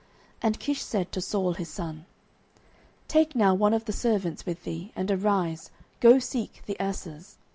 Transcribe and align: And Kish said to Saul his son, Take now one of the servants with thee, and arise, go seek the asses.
And 0.41 0.59
Kish 0.59 0.81
said 0.81 1.11
to 1.11 1.21
Saul 1.21 1.53
his 1.53 1.69
son, 1.69 2.07
Take 3.07 3.35
now 3.35 3.53
one 3.53 3.71
of 3.71 3.85
the 3.85 3.93
servants 3.93 4.47
with 4.47 4.63
thee, 4.63 4.91
and 4.95 5.11
arise, 5.11 5.69
go 5.99 6.17
seek 6.17 6.63
the 6.65 6.79
asses. 6.79 7.37